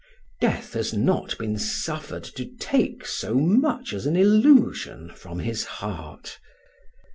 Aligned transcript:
Death 0.39 0.73
has 0.73 0.93
not 0.95 1.37
been 1.37 1.59
suffered 1.59 2.23
to 2.23 2.45
take 2.59 3.05
so 3.05 3.35
much 3.35 3.93
as 3.93 4.07
an 4.07 4.15
illusion 4.15 5.11
from 5.13 5.37
his 5.37 5.63
heart. 5.65 6.39